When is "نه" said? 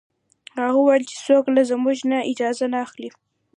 2.11-2.17, 2.73-2.77